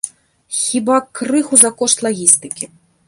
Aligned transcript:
Хіба, 0.59 0.95
крыху 1.19 1.55
за 1.65 1.71
кошт 1.83 1.97
лагістыкі. 2.07 2.65